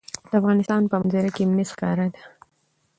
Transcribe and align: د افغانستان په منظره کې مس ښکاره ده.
د 0.29 0.31
افغانستان 0.39 0.81
په 0.91 0.95
منظره 1.01 1.29
کې 1.35 1.43
مس 1.45 1.69
ښکاره 1.75 2.07
ده. 2.13 2.21